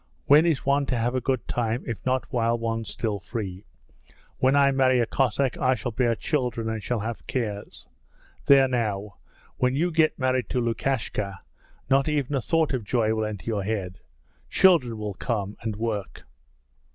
When 0.25 0.47
is 0.47 0.65
one 0.65 0.87
to 0.87 0.97
have 0.97 1.13
a 1.13 1.21
good 1.21 1.47
time 1.47 1.83
if 1.85 2.03
not 2.07 2.33
while 2.33 2.57
one's 2.57 2.89
still 2.89 3.19
free? 3.19 3.65
When 4.39 4.55
I 4.55 4.71
marry 4.71 4.99
a 4.99 5.05
Cossack 5.05 5.57
I 5.57 5.75
shall 5.75 5.91
bear 5.91 6.15
children 6.15 6.67
and 6.69 6.81
shall 6.81 7.01
have 7.01 7.27
cares. 7.27 7.85
There 8.47 8.67
now, 8.67 9.17
when 9.57 9.75
you 9.75 9.91
get 9.91 10.17
married 10.17 10.49
to 10.49 10.59
Lukashka 10.59 11.41
not 11.87 12.09
even 12.09 12.35
a 12.35 12.41
thought 12.41 12.73
of 12.73 12.83
joy 12.83 13.13
will 13.13 13.25
enter 13.25 13.45
your 13.45 13.61
head: 13.63 13.99
children 14.49 14.97
will 14.97 15.13
come, 15.13 15.55
and 15.61 15.75
work!' 15.75 16.23